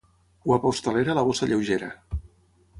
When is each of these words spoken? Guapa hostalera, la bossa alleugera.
Guapa 0.45 0.69
hostalera, 0.71 1.17
la 1.19 1.27
bossa 1.29 1.47
alleugera. 1.49 1.91